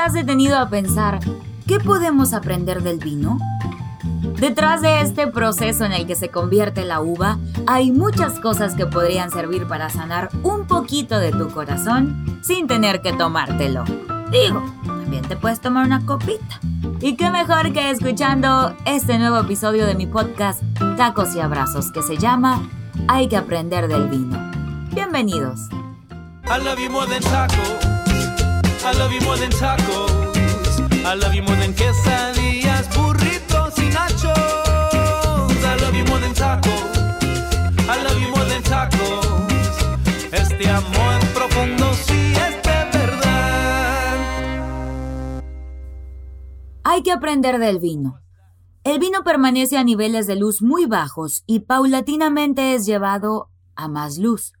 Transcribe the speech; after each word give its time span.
has 0.00 0.12
detenido 0.14 0.58
a 0.58 0.68
pensar 0.70 1.20
qué 1.66 1.78
podemos 1.78 2.32
aprender 2.32 2.82
del 2.82 2.98
vino? 2.98 3.38
Detrás 4.38 4.80
de 4.80 5.02
este 5.02 5.26
proceso 5.26 5.84
en 5.84 5.92
el 5.92 6.06
que 6.06 6.14
se 6.14 6.30
convierte 6.30 6.86
la 6.86 7.00
uva, 7.00 7.38
hay 7.66 7.92
muchas 7.92 8.40
cosas 8.40 8.74
que 8.74 8.86
podrían 8.86 9.30
servir 9.30 9.66
para 9.66 9.90
sanar 9.90 10.30
un 10.42 10.66
poquito 10.66 11.18
de 11.18 11.30
tu 11.32 11.50
corazón 11.50 12.40
sin 12.42 12.66
tener 12.66 13.02
que 13.02 13.12
tomártelo. 13.12 13.84
Digo, 14.30 14.64
también 14.86 15.22
te 15.22 15.36
puedes 15.36 15.60
tomar 15.60 15.84
una 15.84 16.06
copita. 16.06 16.60
Y 17.00 17.16
qué 17.16 17.30
mejor 17.30 17.72
que 17.72 17.90
escuchando 17.90 18.74
este 18.86 19.18
nuevo 19.18 19.38
episodio 19.38 19.84
de 19.86 19.94
mi 19.94 20.06
podcast 20.06 20.62
Tacos 20.96 21.34
y 21.34 21.40
Abrazos 21.40 21.92
que 21.92 22.02
se 22.02 22.16
llama 22.16 22.66
Hay 23.08 23.28
que 23.28 23.36
aprender 23.36 23.88
del 23.88 24.08
vino. 24.08 24.38
Bienvenidos. 24.94 25.60
I 28.82 28.92
love 28.92 29.12
you 29.12 29.20
more 29.20 29.36
than 29.36 29.50
tacos. 29.50 30.36
I 31.04 31.14
love 31.14 31.34
you 31.34 31.42
more 31.42 31.56
than 31.56 31.74
quesadillas, 31.74 32.88
burritos 32.96 33.78
y 33.78 33.90
nachos. 33.90 34.34
I 35.62 35.76
love 35.82 35.94
you 35.94 36.04
more 36.06 36.18
than 36.20 36.32
tacos. 36.32 36.98
I 37.88 38.02
love 38.02 38.18
you 38.18 38.30
more 38.30 38.48
than 38.48 38.62
tacos. 38.62 39.26
Este 40.32 40.70
amor 40.70 41.20
profundo 41.34 41.92
sí 41.92 42.32
es 42.32 42.62
de 42.62 42.98
verdad. 42.98 44.16
Hay 46.84 47.02
que 47.02 47.12
aprender 47.12 47.58
del 47.58 47.80
vino. 47.80 48.22
El 48.82 48.98
vino 48.98 49.22
permanece 49.24 49.76
a 49.76 49.84
niveles 49.84 50.26
de 50.26 50.36
luz 50.36 50.62
muy 50.62 50.86
bajos 50.86 51.44
y 51.46 51.60
paulatinamente 51.60 52.74
es 52.74 52.86
llevado 52.86 53.50
a 53.76 53.88
más 53.88 54.16
luz. 54.16 54.54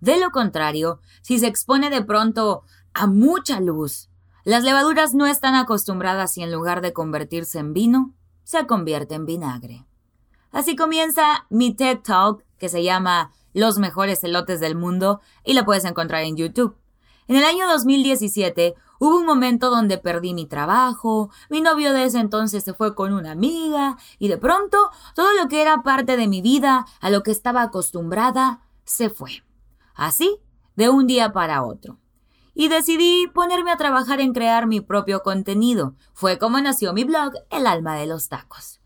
De 0.00 0.18
lo 0.18 0.30
contrario, 0.30 0.98
si 1.22 1.38
se 1.38 1.46
expone 1.46 1.90
de 1.90 2.02
pronto 2.02 2.64
a 2.94 3.06
mucha 3.06 3.60
luz, 3.60 4.10
las 4.44 4.64
levaduras 4.64 5.14
no 5.14 5.26
están 5.26 5.54
acostumbradas 5.54 6.38
y 6.38 6.42
en 6.42 6.50
lugar 6.50 6.80
de 6.80 6.94
convertirse 6.94 7.58
en 7.58 7.74
vino, 7.74 8.14
se 8.42 8.66
convierte 8.66 9.14
en 9.14 9.26
vinagre. 9.26 9.86
Así 10.50 10.76
comienza 10.76 11.46
mi 11.50 11.74
TED 11.74 11.98
Talk, 12.00 12.44
que 12.58 12.68
se 12.68 12.82
llama 12.82 13.32
Los 13.52 13.78
mejores 13.78 14.24
elotes 14.24 14.58
del 14.58 14.76
mundo, 14.76 15.20
y 15.44 15.52
la 15.52 15.64
puedes 15.64 15.84
encontrar 15.84 16.24
en 16.24 16.36
YouTube. 16.36 16.76
En 17.28 17.36
el 17.36 17.44
año 17.44 17.68
2017 17.68 18.74
hubo 18.98 19.18
un 19.18 19.26
momento 19.26 19.70
donde 19.70 19.98
perdí 19.98 20.34
mi 20.34 20.46
trabajo, 20.46 21.30
mi 21.48 21.60
novio 21.60 21.92
de 21.92 22.04
ese 22.04 22.18
entonces 22.18 22.64
se 22.64 22.74
fue 22.74 22.94
con 22.94 23.12
una 23.12 23.30
amiga, 23.30 23.98
y 24.18 24.28
de 24.28 24.38
pronto 24.38 24.90
todo 25.14 25.32
lo 25.34 25.48
que 25.48 25.62
era 25.62 25.82
parte 25.82 26.16
de 26.16 26.26
mi 26.26 26.42
vida, 26.42 26.86
a 27.00 27.10
lo 27.10 27.22
que 27.22 27.30
estaba 27.30 27.62
acostumbrada, 27.62 28.62
se 28.84 29.10
fue. 29.10 29.44
Así, 29.94 30.38
de 30.74 30.88
un 30.88 31.06
día 31.06 31.32
para 31.32 31.62
otro. 31.62 31.99
Y 32.60 32.68
decidí 32.68 33.26
ponerme 33.32 33.70
a 33.70 33.78
trabajar 33.78 34.20
en 34.20 34.34
crear 34.34 34.66
mi 34.66 34.82
propio 34.82 35.22
contenido. 35.22 35.94
Fue 36.12 36.36
como 36.36 36.60
nació 36.60 36.92
mi 36.92 37.04
blog 37.04 37.32
El 37.48 37.66
alma 37.66 37.96
de 37.96 38.04
los 38.04 38.28
tacos. 38.28 38.80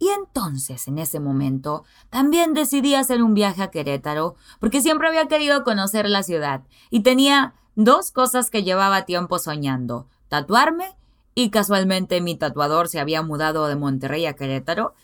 Y 0.00 0.08
entonces, 0.08 0.88
en 0.88 0.98
ese 0.98 1.20
momento, 1.20 1.84
también 2.08 2.54
decidí 2.54 2.96
hacer 2.96 3.22
un 3.22 3.34
viaje 3.34 3.62
a 3.62 3.70
Querétaro, 3.70 4.34
porque 4.58 4.82
siempre 4.82 5.06
había 5.06 5.28
querido 5.28 5.62
conocer 5.62 6.08
la 6.08 6.24
ciudad, 6.24 6.62
y 6.90 7.04
tenía 7.04 7.54
dos 7.76 8.10
cosas 8.10 8.50
que 8.50 8.64
llevaba 8.64 9.04
tiempo 9.04 9.38
soñando, 9.38 10.08
tatuarme, 10.28 10.96
y 11.32 11.50
casualmente 11.50 12.20
mi 12.20 12.34
tatuador 12.34 12.88
se 12.88 12.98
había 12.98 13.22
mudado 13.22 13.68
de 13.68 13.76
Monterrey 13.76 14.26
a 14.26 14.34
Querétaro, 14.34 14.94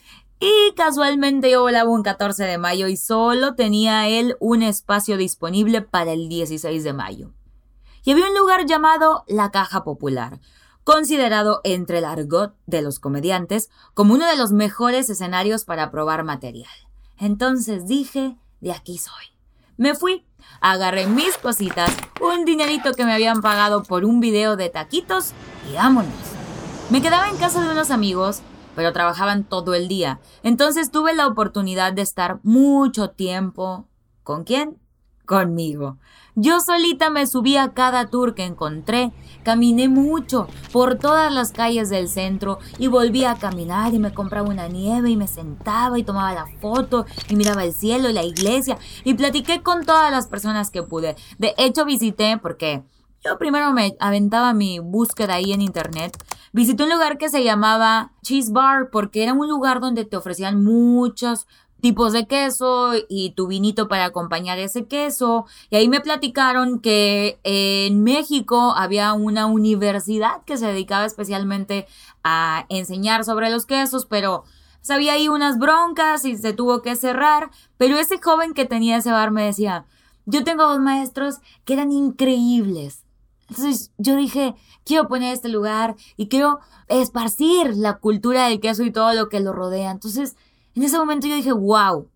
y 0.40 0.74
casualmente 0.74 1.48
yo 1.48 1.60
volaba 1.60 1.88
un 1.88 2.02
14 2.02 2.42
de 2.42 2.58
mayo 2.58 2.88
y 2.88 2.96
solo 2.96 3.54
tenía 3.54 4.08
él 4.08 4.36
un 4.40 4.64
espacio 4.64 5.16
disponible 5.16 5.80
para 5.80 6.10
el 6.10 6.28
16 6.28 6.82
de 6.82 6.92
mayo. 6.92 7.30
Y 8.06 8.12
había 8.12 8.28
un 8.28 8.36
lugar 8.36 8.66
llamado 8.66 9.24
La 9.26 9.50
Caja 9.50 9.82
Popular, 9.82 10.38
considerado 10.84 11.60
entre 11.64 11.98
el 11.98 12.04
argot 12.04 12.54
de 12.66 12.80
los 12.80 13.00
comediantes 13.00 13.68
como 13.94 14.14
uno 14.14 14.28
de 14.28 14.36
los 14.36 14.52
mejores 14.52 15.10
escenarios 15.10 15.64
para 15.64 15.90
probar 15.90 16.22
material. 16.22 16.70
Entonces 17.18 17.88
dije, 17.88 18.36
de 18.60 18.70
aquí 18.70 18.96
soy. 18.96 19.24
Me 19.76 19.96
fui, 19.96 20.24
agarré 20.60 21.08
mis 21.08 21.36
cositas, 21.36 21.90
un 22.20 22.44
dinerito 22.44 22.92
que 22.92 23.04
me 23.04 23.12
habían 23.12 23.42
pagado 23.42 23.82
por 23.82 24.04
un 24.04 24.20
video 24.20 24.54
de 24.54 24.68
taquitos 24.68 25.32
y 25.68 25.74
vámonos. 25.74 26.14
Me 26.90 27.02
quedaba 27.02 27.28
en 27.28 27.38
casa 27.38 27.60
de 27.60 27.72
unos 27.72 27.90
amigos 27.90 28.40
pero 28.76 28.92
trabajaban 28.92 29.42
todo 29.42 29.74
el 29.74 29.88
día. 29.88 30.20
Entonces 30.42 30.90
tuve 30.90 31.14
la 31.14 31.26
oportunidad 31.26 31.94
de 31.94 32.02
estar 32.02 32.40
mucho 32.42 33.08
tiempo. 33.08 33.88
¿Con 34.22 34.44
quién? 34.44 34.78
Conmigo. 35.26 35.98
Yo 36.38 36.60
solita 36.60 37.10
me 37.10 37.26
subí 37.26 37.56
a 37.56 37.72
cada 37.72 38.06
tour 38.06 38.34
que 38.34 38.44
encontré, 38.44 39.10
caminé 39.42 39.88
mucho 39.88 40.48
por 40.70 40.98
todas 40.98 41.32
las 41.32 41.50
calles 41.50 41.88
del 41.88 42.08
centro 42.08 42.58
y 42.78 42.88
volví 42.88 43.24
a 43.24 43.36
caminar 43.36 43.94
y 43.94 43.98
me 43.98 44.12
compraba 44.12 44.48
una 44.48 44.68
nieve 44.68 45.10
y 45.10 45.16
me 45.16 45.28
sentaba 45.28 45.98
y 45.98 46.04
tomaba 46.04 46.34
la 46.34 46.46
foto 46.60 47.06
y 47.28 47.36
miraba 47.36 47.64
el 47.64 47.72
cielo 47.72 48.10
y 48.10 48.12
la 48.12 48.22
iglesia 48.22 48.78
y 49.02 49.14
platiqué 49.14 49.62
con 49.62 49.84
todas 49.84 50.10
las 50.10 50.26
personas 50.28 50.70
que 50.70 50.82
pude. 50.82 51.16
De 51.38 51.54
hecho 51.56 51.84
visité 51.84 52.38
porque 52.38 52.84
yo 53.24 53.38
primero 53.38 53.72
me 53.72 53.96
aventaba 53.98 54.52
mi 54.52 54.78
búsqueda 54.78 55.34
ahí 55.34 55.52
en 55.52 55.62
internet. 55.62 56.16
Visité 56.52 56.84
un 56.84 56.90
lugar 56.90 57.18
que 57.18 57.28
se 57.28 57.42
llamaba 57.42 58.12
Cheese 58.22 58.52
Bar 58.52 58.90
porque 58.90 59.22
era 59.22 59.32
un 59.32 59.48
lugar 59.48 59.80
donde 59.80 60.04
te 60.04 60.16
ofrecían 60.16 60.62
muchos 60.62 61.46
tipos 61.80 62.12
de 62.12 62.26
queso 62.26 62.92
y 63.08 63.30
tu 63.30 63.46
vinito 63.46 63.88
para 63.88 64.06
acompañar 64.06 64.58
ese 64.58 64.86
queso. 64.86 65.46
Y 65.70 65.76
ahí 65.76 65.88
me 65.88 66.00
platicaron 66.00 66.80
que 66.80 67.38
en 67.44 68.02
México 68.02 68.74
había 68.76 69.12
una 69.12 69.46
universidad 69.46 70.42
que 70.44 70.56
se 70.56 70.66
dedicaba 70.66 71.04
especialmente 71.04 71.86
a 72.24 72.66
enseñar 72.68 73.24
sobre 73.24 73.50
los 73.50 73.66
quesos, 73.66 74.06
pero 74.06 74.44
pues, 74.78 74.90
había 74.90 75.14
ahí 75.14 75.28
unas 75.28 75.58
broncas 75.58 76.24
y 76.24 76.36
se 76.36 76.52
tuvo 76.52 76.82
que 76.82 76.96
cerrar. 76.96 77.50
Pero 77.76 77.98
ese 77.98 78.20
joven 78.20 78.54
que 78.54 78.64
tenía 78.64 78.96
ese 78.96 79.10
bar 79.10 79.30
me 79.30 79.44
decía, 79.44 79.84
yo 80.24 80.44
tengo 80.44 80.64
dos 80.64 80.80
maestros 80.80 81.36
que 81.64 81.74
eran 81.74 81.92
increíbles. 81.92 83.04
Entonces 83.48 83.92
yo 83.96 84.16
dije, 84.16 84.54
quiero 84.84 85.06
poner 85.06 85.32
este 85.32 85.48
lugar 85.48 85.94
y 86.16 86.28
quiero 86.28 86.58
esparcir 86.88 87.76
la 87.76 87.98
cultura 87.98 88.48
del 88.48 88.60
queso 88.60 88.82
y 88.82 88.90
todo 88.90 89.12
lo 89.12 89.28
que 89.28 89.40
lo 89.40 89.52
rodea. 89.52 89.90
Entonces, 89.90 90.36
en 90.76 90.82
ese 90.82 90.98
momento 90.98 91.26
yo 91.26 91.34
dije, 91.34 91.52
wow, 91.52 92.08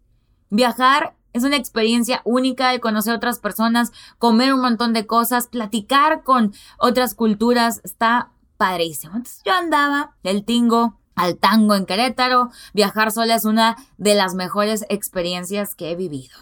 viajar 0.50 1.16
es 1.32 1.44
una 1.44 1.56
experiencia 1.56 2.20
única 2.24 2.70
de 2.70 2.80
conocer 2.80 3.14
otras 3.14 3.38
personas, 3.38 3.92
comer 4.18 4.52
un 4.52 4.60
montón 4.60 4.92
de 4.92 5.06
cosas, 5.06 5.46
platicar 5.46 6.22
con 6.22 6.52
otras 6.78 7.14
culturas, 7.14 7.80
está 7.84 8.30
padrísimo. 8.56 9.16
Entonces 9.16 9.42
yo 9.44 9.52
andaba 9.52 10.16
del 10.22 10.44
tingo 10.44 10.98
al 11.14 11.36
tango 11.36 11.74
en 11.74 11.86
Querétaro, 11.86 12.50
viajar 12.74 13.12
sola 13.12 13.34
es 13.34 13.44
una 13.44 13.76
de 13.98 14.14
las 14.14 14.34
mejores 14.34 14.84
experiencias 14.88 15.74
que 15.74 15.90
he 15.90 15.96
vivido. 15.96 16.36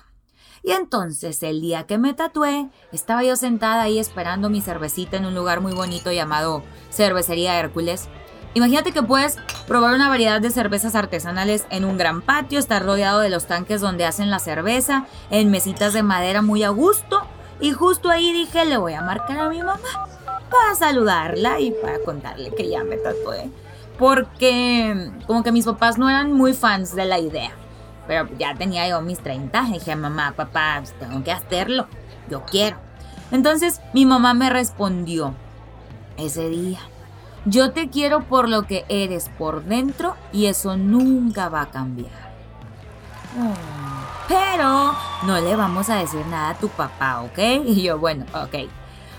Y 0.63 0.73
entonces 0.73 1.43
el 1.43 1.61
día 1.61 1.87
que 1.87 1.99
me 1.99 2.15
tatué, 2.15 2.69
estaba 2.93 3.23
yo 3.23 3.37
sentada 3.37 3.83
ahí 3.83 3.99
esperando 3.99 4.51
mi 4.51 4.61
cervecita 4.61 5.17
en 5.17 5.27
un 5.27 5.35
lugar 5.35 5.61
muy 5.61 5.73
bonito 5.73 6.13
llamado 6.13 6.63
Cervecería 6.91 7.59
Hércules. 7.59 8.09
Imagínate 8.55 8.93
que 8.93 9.03
puedes 9.03 9.37
probar 9.67 9.95
una 9.95 10.09
variedad 10.09 10.41
de 10.41 10.51
cervezas 10.51 10.95
artesanales 10.95 11.67
en 11.71 11.85
un 11.85 11.99
gran 11.99 12.23
patio, 12.23 12.59
estar 12.59 12.83
rodeado 12.85 13.21
de 13.21 13.29
los 13.29 13.47
tanques 13.47 13.81
donde 13.81 14.07
hacen 14.07 14.31
la 14.31 14.39
cerveza, 14.39 15.07
en 15.31 15.51
mesitas 15.51 15.93
de 15.93 16.03
madera 16.03 16.43
muy 16.43 16.63
a 16.63 16.71
gusto. 16.71 17.23
Y 17.61 17.73
justo 17.73 18.11
ahí 18.11 18.33
dije, 18.33 18.65
le 18.65 18.77
voy 18.77 18.95
a 18.95 19.03
marcar 19.03 19.39
a 19.39 19.49
mi 19.49 19.63
mamá 19.63 20.09
para 20.51 20.75
saludarla 20.75 21.61
y 21.61 21.73
para 21.73 21.99
contarle 22.01 22.55
que 22.55 22.69
ya 22.69 22.85
me 22.85 22.97
tatué. 22.97 23.51
Porque 23.99 25.11
como 25.27 25.43
que 25.43 25.53
mis 25.53 25.65
papás 25.65 25.99
no 25.99 26.09
eran 26.09 26.33
muy 26.33 26.55
fans 26.55 26.95
de 26.95 27.05
la 27.05 27.19
idea. 27.19 27.51
Pero 28.07 28.29
ya 28.39 28.55
tenía 28.55 28.89
yo 28.89 29.01
mis 29.03 29.19
30. 29.19 29.61
Dije, 29.73 29.97
mamá, 29.97 30.33
papá, 30.35 30.77
pues, 30.79 30.99
tengo 30.99 31.23
que 31.23 31.33
hacerlo. 31.33 31.87
Yo 32.31 32.45
quiero. 32.45 32.79
Entonces 33.31 33.81
mi 33.93 34.07
mamá 34.07 34.35
me 34.35 34.51
respondió 34.51 35.35
ese 36.17 36.49
día. 36.49 36.79
Yo 37.49 37.71
te 37.73 37.89
quiero 37.89 38.25
por 38.25 38.47
lo 38.47 38.65
que 38.65 38.85
eres 38.91 39.31
por 39.39 39.65
dentro 39.65 40.17
y 40.33 40.47
eso 40.47 40.77
nunca 40.77 41.49
va 41.49 41.63
a 41.63 41.71
cambiar. 41.71 42.29
Pero 44.29 44.93
no 45.23 45.41
le 45.41 45.57
vamos 45.57 45.89
a 45.89 45.97
decir 45.97 46.27
nada 46.27 46.51
a 46.51 46.59
tu 46.59 46.69
papá, 46.69 47.23
¿ok? 47.23 47.39
Y 47.65 47.83
yo, 47.83 47.99
bueno, 47.99 48.27
ok. 48.35 48.69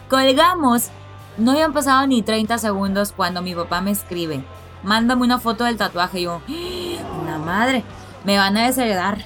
Colgamos. 0.10 0.90
No 1.38 1.52
habían 1.52 1.74
pasado 1.74 2.06
ni 2.06 2.22
30 2.22 2.58
segundos 2.60 3.14
cuando 3.14 3.42
mi 3.42 3.56
papá 3.56 3.82
me 3.82 3.92
escribe. 3.92 4.44
Mándame 4.84 5.24
una 5.24 5.40
foto 5.40 5.64
del 5.64 5.78
tatuaje. 5.78 6.20
Y 6.20 6.24
yo, 6.24 6.42
¡Ah! 6.48 7.22
una 7.22 7.40
madre 7.40 7.84
me 8.26 8.38
van 8.38 8.58
a 8.58 8.68
desheredar. 8.68 9.18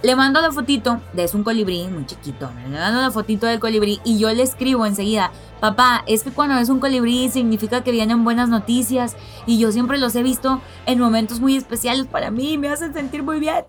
Le 0.00 0.14
mando 0.14 0.40
la 0.40 0.52
fotito, 0.52 1.00
de 1.12 1.24
es 1.24 1.34
un 1.34 1.42
colibrí 1.42 1.88
muy 1.88 2.06
chiquito, 2.06 2.48
le 2.70 2.78
mando 2.78 3.00
la 3.00 3.10
fotito 3.10 3.46
del 3.46 3.58
colibrí 3.58 4.00
y 4.04 4.16
yo 4.16 4.32
le 4.32 4.44
escribo 4.44 4.86
enseguida, 4.86 5.32
papá, 5.60 6.04
es 6.06 6.22
que 6.22 6.30
cuando 6.30 6.56
es 6.56 6.68
un 6.68 6.78
colibrí 6.78 7.28
significa 7.30 7.82
que 7.82 7.90
vienen 7.90 8.22
buenas 8.22 8.48
noticias 8.48 9.16
y 9.44 9.58
yo 9.58 9.72
siempre 9.72 9.98
los 9.98 10.14
he 10.14 10.22
visto 10.22 10.62
en 10.86 11.00
momentos 11.00 11.40
muy 11.40 11.56
especiales 11.56 12.06
para 12.06 12.30
mí, 12.30 12.58
me 12.58 12.68
hacen 12.68 12.94
sentir 12.94 13.24
muy 13.24 13.40
bien. 13.40 13.64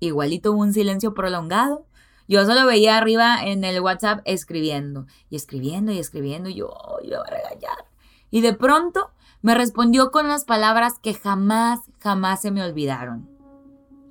Igualito 0.00 0.50
hubo 0.50 0.62
un 0.62 0.72
silencio 0.72 1.14
prolongado 1.14 1.86
Yo 2.26 2.44
solo 2.44 2.66
veía 2.66 2.98
arriba 2.98 3.36
en 3.40 3.62
el 3.62 3.80
WhatsApp 3.80 4.20
escribiendo 4.24 5.06
y 5.30 5.36
escribiendo 5.36 5.92
y 5.92 6.00
escribiendo 6.00 6.48
y 6.48 6.54
yo, 6.54 6.70
oh, 6.70 6.98
a 6.98 7.30
regañar. 7.30 7.84
Y 8.32 8.40
de 8.40 8.52
pronto 8.52 9.12
me 9.42 9.54
respondió 9.54 10.10
con 10.10 10.26
las 10.26 10.44
palabras 10.44 10.98
que 10.98 11.14
jamás, 11.14 11.78
jamás 12.00 12.42
se 12.42 12.50
me 12.50 12.64
olvidaron. 12.64 13.33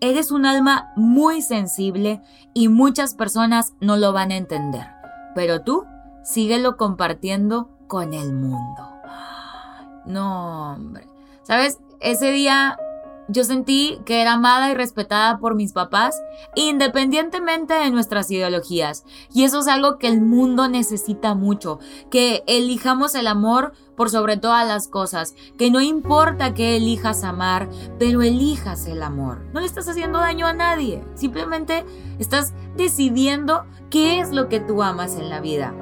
Eres 0.01 0.31
un 0.31 0.45
alma 0.45 0.91
muy 0.95 1.41
sensible 1.41 2.21
y 2.53 2.67
muchas 2.67 3.15
personas 3.15 3.73
no 3.79 3.97
lo 3.97 4.13
van 4.13 4.31
a 4.31 4.37
entender, 4.37 4.87
pero 5.35 5.61
tú 5.61 5.85
síguelo 6.23 6.77
compartiendo 6.77 7.69
con 7.87 8.13
el 8.13 8.33
mundo. 8.33 8.89
No, 10.05 10.73
hombre. 10.73 11.07
¿Sabes? 11.43 11.79
Ese 12.01 12.31
día 12.31 12.77
yo 13.27 13.43
sentí 13.43 13.99
que 14.05 14.21
era 14.21 14.33
amada 14.33 14.71
y 14.71 14.75
respetada 14.75 15.37
por 15.39 15.55
mis 15.55 15.73
papás, 15.73 16.21
independientemente 16.55 17.73
de 17.73 17.91
nuestras 17.91 18.29
ideologías. 18.31 19.05
Y 19.33 19.43
eso 19.43 19.59
es 19.59 19.67
algo 19.67 19.97
que 19.97 20.07
el 20.07 20.21
mundo 20.21 20.67
necesita 20.67 21.35
mucho, 21.35 21.79
que 22.09 22.43
elijamos 22.47 23.15
el 23.15 23.27
amor 23.27 23.73
por 23.95 24.09
sobre 24.09 24.37
todas 24.37 24.67
las 24.67 24.87
cosas, 24.87 25.35
que 25.57 25.69
no 25.69 25.79
importa 25.79 26.53
que 26.53 26.75
elijas 26.75 27.23
amar, 27.23 27.69
pero 27.99 28.21
elijas 28.21 28.87
el 28.87 29.03
amor. 29.03 29.45
No 29.53 29.59
le 29.59 29.65
estás 29.65 29.87
haciendo 29.87 30.19
daño 30.19 30.47
a 30.47 30.53
nadie, 30.53 31.03
simplemente 31.15 31.85
estás 32.19 32.53
decidiendo 32.75 33.65
qué 33.89 34.19
es 34.19 34.31
lo 34.31 34.49
que 34.49 34.59
tú 34.59 34.81
amas 34.81 35.15
en 35.15 35.29
la 35.29 35.39
vida. 35.39 35.73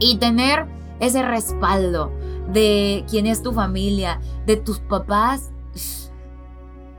Y 0.00 0.18
tener 0.18 0.66
ese 1.00 1.22
respaldo 1.22 2.12
de 2.52 3.04
quién 3.08 3.26
es 3.26 3.42
tu 3.42 3.52
familia, 3.52 4.20
de 4.46 4.56
tus 4.56 4.80
papás, 4.80 5.50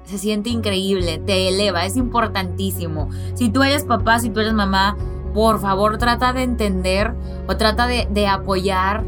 se 0.09 0.17
siente 0.17 0.49
increíble, 0.49 1.19
te 1.19 1.49
eleva, 1.49 1.85
es 1.85 1.95
importantísimo. 1.95 3.09
Si 3.35 3.49
tú 3.49 3.61
eres 3.61 3.83
papá, 3.83 4.19
si 4.19 4.31
tú 4.31 4.39
eres 4.39 4.53
mamá, 4.53 4.97
por 5.35 5.61
favor 5.61 5.99
trata 5.99 6.33
de 6.33 6.41
entender 6.41 7.13
o 7.47 7.55
trata 7.57 7.85
de, 7.85 8.07
de 8.09 8.27
apoyar 8.27 9.03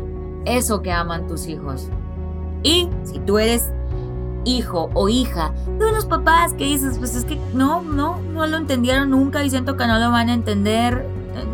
eso 0.46 0.84
que 0.84 0.92
aman 0.92 1.28
tus 1.28 1.48
hijos. 1.48 1.90
Y 2.62 2.88
si 3.04 3.18
tú 3.20 3.40
eres 3.40 3.72
hijo 4.46 4.92
o 4.94 5.10
hija 5.10 5.54
de 5.80 5.86
unos 5.86 6.06
papás 6.06 6.54
que 6.54 6.66
dices, 6.66 7.00
pues 7.00 7.16
es 7.16 7.26
que 7.26 7.40
no, 7.56 7.82
no, 7.82 8.20
no 8.22 8.46
lo 8.46 8.58
entendieron 8.58 9.10
nunca 9.10 9.44
y 9.44 9.50
siento 9.50 9.78
que 9.78 9.88
no 9.88 9.98
lo 9.98 10.12
van 10.12 10.30
a 10.30 10.34
entender, 10.34 11.04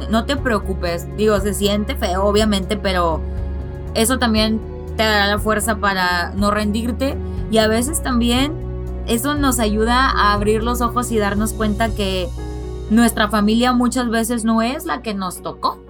no 0.09 0.25
te 0.25 0.35
preocupes. 0.35 1.07
Digo, 1.15 1.39
se 1.39 1.53
siente 1.53 1.95
feo, 1.95 2.25
obviamente, 2.25 2.75
pero 2.75 3.21
eso 3.93 4.19
también 4.19 4.59
te 4.97 5.03
dará 5.03 5.27
la 5.27 5.39
fuerza 5.39 5.77
para 5.77 6.31
no 6.31 6.51
rendirte 6.51 7.15
y 7.49 7.59
a 7.59 7.67
veces 7.69 8.03
también 8.03 8.66
eso 9.07 9.35
nos 9.35 9.59
ayuda 9.59 10.09
a 10.09 10.33
abrir 10.33 10.63
los 10.63 10.81
ojos 10.81 11.11
y 11.11 11.17
darnos 11.17 11.53
cuenta 11.53 11.93
que 11.93 12.27
nuestra 12.89 13.29
familia 13.29 13.73
muchas 13.73 14.09
veces 14.09 14.43
no 14.43 14.61
es 14.61 14.85
la 14.85 15.01
que 15.01 15.13
nos 15.13 15.41
tocó, 15.41 15.83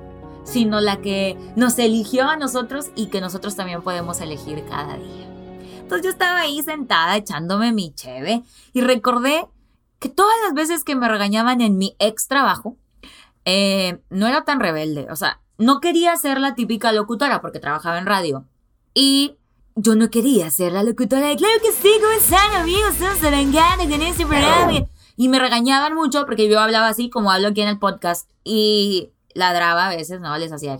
sino 0.43 0.79
la 0.79 1.01
que 1.01 1.37
nos 1.55 1.77
eligió 1.79 2.29
a 2.29 2.37
nosotros 2.37 2.91
y 2.95 3.07
que 3.07 3.21
nosotros 3.21 3.55
también 3.55 3.81
podemos 3.81 4.21
elegir 4.21 4.63
cada 4.69 4.97
día. 4.97 5.27
Entonces 5.79 6.03
yo 6.03 6.09
estaba 6.09 6.41
ahí 6.41 6.61
sentada 6.61 7.17
echándome 7.17 7.71
mi 7.71 7.93
cheve 7.93 8.43
y 8.73 8.81
recordé 8.81 9.47
que 9.99 10.09
todas 10.09 10.35
las 10.45 10.53
veces 10.53 10.83
que 10.83 10.95
me 10.95 11.07
regañaban 11.07 11.61
en 11.61 11.77
mi 11.77 11.95
ex 11.99 12.27
trabajo, 12.27 12.77
eh, 13.45 13.99
no 14.09 14.27
era 14.27 14.43
tan 14.43 14.59
rebelde, 14.59 15.07
o 15.09 15.15
sea, 15.15 15.41
no 15.57 15.79
quería 15.79 16.15
ser 16.17 16.39
la 16.39 16.53
típica 16.53 16.91
locutora 16.91 17.41
porque 17.41 17.59
trabajaba 17.59 17.97
en 17.97 18.05
radio. 18.05 18.45
Y 18.93 19.37
yo 19.77 19.95
no 19.95 20.09
quería 20.09 20.49
ser 20.49 20.71
la 20.71 20.81
locutora 20.81 21.27
de 21.27 21.35
Claro 21.35 21.53
que 21.61 21.71
sí, 21.71 21.91
¿cómo 22.01 22.11
están 22.13 22.61
amigos? 22.61 22.95
Se 22.95 23.29
con 23.29 24.01
este 24.01 24.25
programa. 24.25 24.87
Y 25.15 25.29
me 25.29 25.39
regañaban 25.39 25.93
mucho 25.93 26.25
porque 26.25 26.49
yo 26.49 26.59
hablaba 26.59 26.87
así 26.87 27.09
como 27.09 27.31
hablo 27.31 27.49
aquí 27.49 27.61
en 27.61 27.67
el 27.67 27.79
podcast 27.79 28.29
y 28.43 29.11
ladraba 29.33 29.87
a 29.87 29.95
veces, 29.95 30.19
¿no? 30.19 30.35
Les 30.37 30.51
hacía 30.51 30.77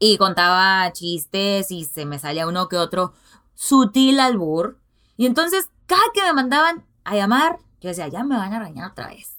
y 0.00 0.18
contaba 0.18 0.92
chistes 0.92 1.70
y 1.70 1.84
se 1.84 2.06
me 2.06 2.18
salía 2.18 2.48
uno 2.48 2.68
que 2.68 2.76
otro 2.76 3.14
sutil 3.54 4.20
albur. 4.20 4.78
Y 5.16 5.26
entonces, 5.26 5.70
cada 5.86 6.02
que 6.12 6.22
me 6.22 6.32
mandaban 6.32 6.84
a 7.04 7.16
llamar, 7.16 7.58
yo 7.80 7.88
decía, 7.88 8.08
ya 8.08 8.24
me 8.24 8.36
van 8.36 8.52
a 8.52 8.58
regañar 8.58 8.90
otra 8.92 9.08
vez. 9.08 9.38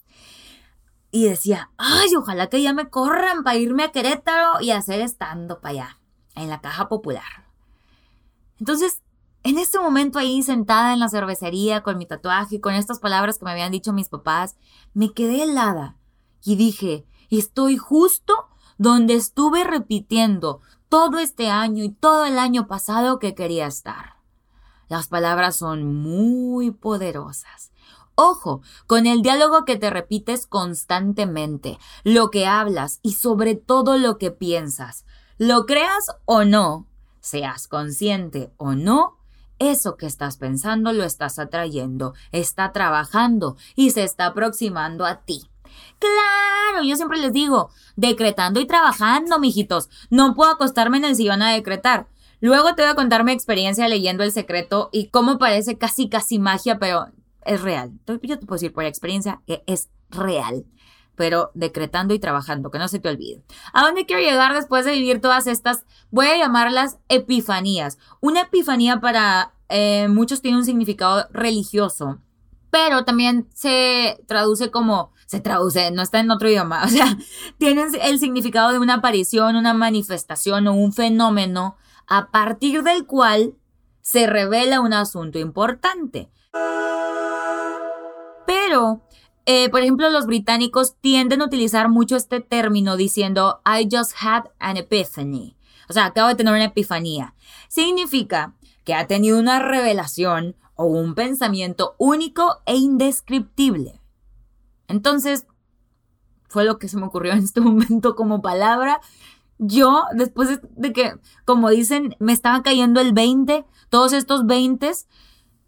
Y 1.11 1.25
decía, 1.25 1.71
ay, 1.77 2.15
ojalá 2.15 2.47
que 2.47 2.61
ya 2.61 2.73
me 2.73 2.89
corran 2.89 3.43
para 3.43 3.57
irme 3.57 3.83
a 3.83 3.91
Querétaro 3.91 4.61
y 4.61 4.71
hacer 4.71 5.01
estando 5.01 5.59
para 5.59 5.71
allá, 5.71 5.97
en 6.35 6.49
la 6.49 6.61
caja 6.61 6.87
popular. 6.87 7.48
Entonces, 8.59 9.01
en 9.43 9.57
este 9.57 9.79
momento 9.79 10.19
ahí 10.19 10.43
sentada 10.43 10.93
en 10.93 10.99
la 10.99 11.09
cervecería 11.09 11.81
con 11.81 11.97
mi 11.97 12.05
tatuaje 12.05 12.55
y 12.55 12.59
con 12.59 12.73
estas 12.73 12.99
palabras 12.99 13.37
que 13.37 13.45
me 13.45 13.51
habían 13.51 13.71
dicho 13.71 13.93
mis 13.93 14.09
papás, 14.09 14.57
me 14.93 15.13
quedé 15.13 15.43
helada 15.43 15.97
y 16.43 16.55
dije, 16.55 17.05
estoy 17.29 17.77
justo 17.77 18.33
donde 18.77 19.13
estuve 19.13 19.63
repitiendo 19.63 20.61
todo 20.89 21.19
este 21.19 21.49
año 21.49 21.83
y 21.83 21.89
todo 21.89 22.25
el 22.25 22.39
año 22.39 22.67
pasado 22.67 23.19
que 23.19 23.35
quería 23.35 23.67
estar. 23.67 24.15
Las 24.89 25.07
palabras 25.07 25.55
son 25.55 25.95
muy 25.95 26.71
poderosas. 26.71 27.71
Ojo, 28.15 28.61
con 28.87 29.07
el 29.07 29.21
diálogo 29.21 29.63
que 29.63 29.77
te 29.77 29.89
repites 29.89 30.47
constantemente, 30.47 31.77
lo 32.03 32.29
que 32.29 32.47
hablas 32.47 32.99
y 33.01 33.13
sobre 33.13 33.55
todo 33.55 33.97
lo 33.97 34.17
que 34.17 34.31
piensas. 34.31 35.05
Lo 35.37 35.65
creas 35.65 36.07
o 36.25 36.43
no, 36.43 36.88
Seas 37.29 37.67
consciente 37.67 38.51
o 38.57 38.73
no, 38.73 39.19
eso 39.59 39.97
que 39.97 40.07
estás 40.07 40.37
pensando 40.37 40.93
lo 40.93 41.03
estás 41.03 41.37
atrayendo, 41.37 42.15
está 42.31 42.71
trabajando 42.71 43.55
y 43.75 43.91
se 43.91 44.03
está 44.03 44.25
aproximando 44.25 45.05
a 45.05 45.21
ti. 45.21 45.43
Claro, 45.99 46.83
yo 46.83 46.95
siempre 46.95 47.19
les 47.19 47.31
digo, 47.31 47.69
decretando 47.95 48.59
y 48.59 48.65
trabajando, 48.65 49.37
mijitos. 49.37 49.89
No 50.09 50.33
puedo 50.33 50.49
acostarme 50.49 50.97
en 50.97 51.05
el 51.05 51.15
sillón 51.15 51.43
a 51.43 51.53
decretar. 51.53 52.07
Luego 52.39 52.73
te 52.73 52.81
voy 52.81 52.89
a 52.89 52.95
contar 52.95 53.23
mi 53.23 53.31
experiencia 53.31 53.87
leyendo 53.87 54.23
El 54.23 54.31
Secreto 54.31 54.89
y 54.91 55.09
cómo 55.09 55.37
parece 55.37 55.77
casi 55.77 56.09
casi 56.09 56.39
magia, 56.39 56.79
pero 56.79 57.09
es 57.45 57.61
real. 57.61 57.91
Yo 58.07 58.39
te 58.39 58.47
puedo 58.47 58.55
decir 58.55 58.73
por 58.73 58.85
experiencia 58.85 59.43
que 59.45 59.63
es 59.67 59.91
real 60.09 60.65
pero 61.19 61.51
decretando 61.53 62.13
y 62.13 62.19
trabajando, 62.19 62.71
que 62.71 62.79
no 62.79 62.87
se 62.87 62.99
te 62.99 63.09
olvide. 63.09 63.43
¿A 63.73 63.83
dónde 63.83 64.05
quiero 64.05 64.21
llegar 64.21 64.55
después 64.55 64.85
de 64.85 64.93
vivir 64.93 65.19
todas 65.19 65.47
estas? 65.47 65.83
Voy 66.11 66.27
a 66.27 66.37
llamarlas 66.37 66.97
epifanías. 67.09 67.97
Una 68.21 68.43
epifanía 68.43 69.01
para 69.01 69.51
eh, 69.67 70.07
muchos 70.07 70.41
tiene 70.41 70.59
un 70.59 70.63
significado 70.63 71.27
religioso, 71.33 72.21
pero 72.69 73.03
también 73.03 73.49
se 73.53 74.23
traduce 74.27 74.71
como, 74.71 75.11
se 75.25 75.41
traduce, 75.41 75.91
no 75.91 76.03
está 76.03 76.21
en 76.21 76.31
otro 76.31 76.47
idioma, 76.47 76.83
o 76.85 76.87
sea, 76.87 77.17
tiene 77.57 77.87
el 78.01 78.17
significado 78.17 78.71
de 78.71 78.79
una 78.79 78.93
aparición, 78.93 79.57
una 79.57 79.73
manifestación 79.73 80.67
o 80.67 80.73
un 80.73 80.93
fenómeno 80.93 81.75
a 82.07 82.31
partir 82.31 82.83
del 82.83 83.05
cual 83.05 83.55
se 83.99 84.25
revela 84.25 84.79
un 84.79 84.93
asunto 84.93 85.37
importante. 85.37 86.31
Pero 88.47 89.01
eh, 89.45 89.69
por 89.69 89.81
ejemplo, 89.81 90.09
los 90.09 90.25
británicos 90.25 90.95
tienden 91.01 91.41
a 91.41 91.45
utilizar 91.45 91.89
mucho 91.89 92.15
este 92.15 92.39
término 92.39 92.97
diciendo 92.97 93.61
I 93.65 93.87
just 93.91 94.13
had 94.19 94.45
an 94.59 94.77
epiphany. 94.77 95.55
O 95.89 95.93
sea, 95.93 96.05
acabo 96.05 96.27
de 96.27 96.35
tener 96.35 96.53
una 96.53 96.65
epifanía. 96.65 97.33
Significa 97.67 98.55
que 98.83 98.93
ha 98.93 99.07
tenido 99.07 99.39
una 99.39 99.59
revelación 99.59 100.55
o 100.75 100.85
un 100.85 101.15
pensamiento 101.15 101.95
único 101.97 102.61
e 102.65 102.75
indescriptible. 102.75 103.99
Entonces, 104.87 105.45
fue 106.47 106.63
lo 106.63 106.79
que 106.79 106.87
se 106.87 106.97
me 106.97 107.05
ocurrió 107.05 107.33
en 107.33 107.39
este 107.39 107.61
momento 107.61 108.15
como 108.15 108.41
palabra. 108.41 109.01
Yo, 109.57 110.05
después 110.13 110.59
de 110.61 110.93
que, 110.93 111.15
como 111.43 111.69
dicen, 111.69 112.15
me 112.19 112.33
estaba 112.33 112.63
cayendo 112.63 113.01
el 113.01 113.13
20, 113.13 113.65
todos 113.89 114.13
estos 114.13 114.45
20 114.45 114.91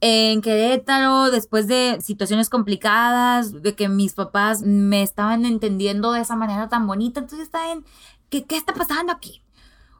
en 0.01 0.41
Querétaro, 0.41 1.29
después 1.29 1.67
de 1.67 1.99
situaciones 2.01 2.49
complicadas, 2.49 3.61
de 3.61 3.75
que 3.75 3.87
mis 3.87 4.13
papás 4.13 4.63
me 4.63 5.03
estaban 5.03 5.45
entendiendo 5.45 6.11
de 6.11 6.21
esa 6.21 6.35
manera 6.35 6.69
tan 6.69 6.87
bonita, 6.87 7.19
entonces 7.19 7.45
está 7.45 7.71
en, 7.71 7.85
¿qué, 8.29 8.43
qué 8.43 8.57
está 8.57 8.73
pasando 8.73 9.13
aquí? 9.13 9.43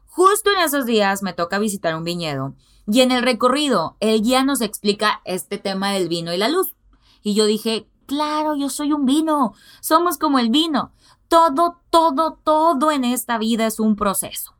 Justo 0.06 0.50
en 0.50 0.58
esos 0.58 0.84
días 0.84 1.22
me 1.22 1.32
toca 1.32 1.58
visitar 1.58 1.96
un 1.96 2.04
viñedo 2.04 2.54
y 2.86 3.00
en 3.00 3.12
el 3.12 3.22
recorrido 3.22 3.96
el 4.00 4.22
guía 4.22 4.44
nos 4.44 4.60
explica 4.60 5.22
este 5.24 5.56
tema 5.56 5.92
del 5.92 6.08
vino 6.08 6.34
y 6.34 6.36
la 6.36 6.48
luz. 6.48 6.74
Y 7.22 7.34
yo 7.34 7.46
dije, 7.46 7.86
claro, 8.06 8.56
yo 8.56 8.68
soy 8.68 8.92
un 8.92 9.06
vino, 9.06 9.54
somos 9.80 10.18
como 10.18 10.38
el 10.38 10.50
vino. 10.50 10.92
Todo, 11.28 11.78
todo, 11.90 12.38
todo 12.42 12.90
en 12.90 13.04
esta 13.04 13.38
vida 13.38 13.66
es 13.66 13.80
un 13.80 13.96
proceso. 13.96 14.54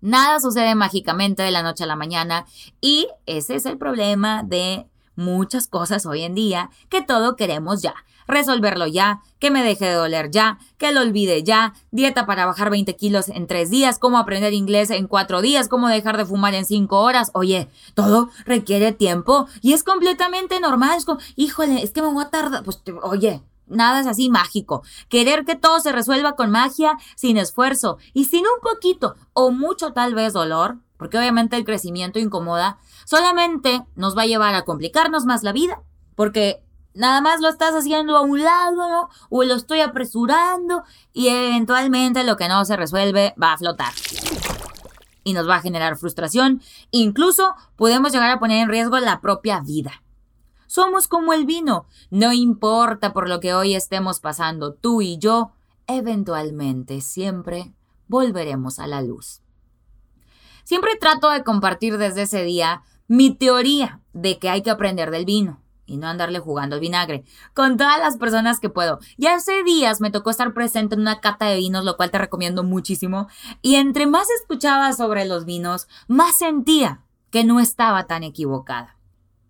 Nada 0.00 0.40
sucede 0.40 0.74
mágicamente 0.74 1.42
de 1.42 1.50
la 1.50 1.62
noche 1.62 1.84
a 1.84 1.86
la 1.86 1.96
mañana 1.96 2.46
y 2.80 3.08
ese 3.26 3.56
es 3.56 3.66
el 3.66 3.78
problema 3.78 4.42
de 4.42 4.86
muchas 5.16 5.66
cosas 5.66 6.06
hoy 6.06 6.22
en 6.22 6.34
día, 6.34 6.70
que 6.88 7.02
todo 7.02 7.36
queremos 7.36 7.82
ya. 7.82 7.94
Resolverlo 8.28 8.88
ya, 8.88 9.22
que 9.38 9.52
me 9.52 9.62
deje 9.62 9.84
de 9.84 9.94
doler 9.94 10.32
ya, 10.32 10.58
que 10.78 10.90
lo 10.90 11.00
olvide 11.00 11.44
ya, 11.44 11.74
dieta 11.92 12.26
para 12.26 12.44
bajar 12.44 12.70
20 12.70 12.96
kilos 12.96 13.28
en 13.28 13.46
3 13.46 13.70
días, 13.70 14.00
cómo 14.00 14.18
aprender 14.18 14.52
inglés 14.52 14.90
en 14.90 15.06
4 15.06 15.42
días, 15.42 15.68
cómo 15.68 15.86
dejar 15.88 16.16
de 16.16 16.26
fumar 16.26 16.54
en 16.54 16.64
5 16.64 17.00
horas. 17.00 17.30
Oye, 17.34 17.68
todo 17.94 18.30
requiere 18.44 18.90
tiempo 18.90 19.46
y 19.62 19.74
es 19.74 19.84
completamente 19.84 20.58
normal. 20.58 20.98
Es 20.98 21.04
como, 21.04 21.20
híjole, 21.36 21.84
es 21.84 21.92
que 21.92 22.02
me 22.02 22.08
voy 22.08 22.24
a 22.24 22.30
tardar. 22.30 22.64
Pues, 22.64 22.82
oye, 23.02 23.42
nada 23.66 24.00
es 24.00 24.06
así 24.06 24.30
mágico. 24.30 24.82
Querer 25.08 25.44
que 25.44 25.56
todo 25.56 25.80
se 25.80 25.92
resuelva 25.92 26.36
con 26.36 26.50
magia, 26.50 26.96
sin 27.16 27.36
esfuerzo 27.36 27.98
y 28.12 28.26
sin 28.26 28.40
un 28.40 28.60
poquito 28.62 29.16
o 29.32 29.50
mucho 29.50 29.92
tal 29.92 30.14
vez 30.14 30.32
dolor, 30.32 30.78
porque 30.96 31.18
obviamente 31.18 31.56
el 31.56 31.64
crecimiento 31.64 32.18
incomoda, 32.18 32.78
solamente 33.04 33.84
nos 33.94 34.16
va 34.16 34.22
a 34.22 34.26
llevar 34.26 34.54
a 34.54 34.64
complicarnos 34.64 35.24
más 35.24 35.42
la 35.42 35.52
vida, 35.52 35.82
porque 36.14 36.62
nada 36.94 37.20
más 37.20 37.40
lo 37.40 37.48
estás 37.48 37.74
haciendo 37.74 38.16
a 38.16 38.22
un 38.22 38.42
lado 38.42 39.08
o 39.28 39.44
lo 39.44 39.54
estoy 39.54 39.80
apresurando 39.80 40.82
y 41.12 41.28
eventualmente 41.28 42.24
lo 42.24 42.36
que 42.36 42.48
no 42.48 42.64
se 42.64 42.76
resuelve 42.76 43.34
va 43.40 43.52
a 43.52 43.58
flotar. 43.58 43.92
Y 45.22 45.32
nos 45.32 45.48
va 45.48 45.56
a 45.56 45.60
generar 45.60 45.96
frustración, 45.96 46.62
incluso 46.92 47.54
podemos 47.74 48.12
llegar 48.12 48.30
a 48.30 48.38
poner 48.38 48.62
en 48.62 48.68
riesgo 48.68 48.98
la 49.00 49.20
propia 49.20 49.60
vida. 49.60 50.02
Somos 50.76 51.08
como 51.08 51.32
el 51.32 51.46
vino, 51.46 51.86
no 52.10 52.34
importa 52.34 53.14
por 53.14 53.30
lo 53.30 53.40
que 53.40 53.54
hoy 53.54 53.74
estemos 53.74 54.20
pasando 54.20 54.74
tú 54.74 55.00
y 55.00 55.16
yo, 55.16 55.52
eventualmente 55.86 57.00
siempre 57.00 57.72
volveremos 58.08 58.78
a 58.78 58.86
la 58.86 59.00
luz. 59.00 59.40
Siempre 60.64 60.90
trato 61.00 61.30
de 61.30 61.44
compartir 61.44 61.96
desde 61.96 62.24
ese 62.24 62.44
día 62.44 62.82
mi 63.08 63.30
teoría 63.30 64.02
de 64.12 64.38
que 64.38 64.50
hay 64.50 64.60
que 64.60 64.68
aprender 64.68 65.10
del 65.10 65.24
vino 65.24 65.62
y 65.86 65.96
no 65.96 66.08
andarle 66.08 66.40
jugando 66.40 66.76
el 66.76 66.82
vinagre 66.82 67.24
con 67.54 67.78
todas 67.78 67.98
las 67.98 68.18
personas 68.18 68.60
que 68.60 68.68
puedo. 68.68 68.98
Y 69.16 69.28
hace 69.28 69.62
días 69.62 70.02
me 70.02 70.10
tocó 70.10 70.28
estar 70.28 70.52
presente 70.52 70.94
en 70.94 71.00
una 71.00 71.22
cata 71.22 71.46
de 71.46 71.56
vinos, 71.56 71.86
lo 71.86 71.96
cual 71.96 72.10
te 72.10 72.18
recomiendo 72.18 72.64
muchísimo. 72.64 73.28
Y 73.62 73.76
entre 73.76 74.04
más 74.04 74.28
escuchaba 74.42 74.92
sobre 74.92 75.24
los 75.24 75.46
vinos, 75.46 75.88
más 76.06 76.36
sentía 76.36 77.00
que 77.30 77.44
no 77.44 77.60
estaba 77.60 78.06
tan 78.06 78.24
equivocada. 78.24 78.95